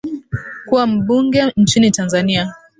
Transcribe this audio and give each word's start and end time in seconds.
kuwa 0.65 0.87
mbunge 0.87 1.53
nchini 1.57 1.91
tanzania 1.91 2.53